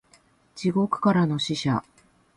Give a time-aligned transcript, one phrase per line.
[0.55, 1.83] 地獄からの使者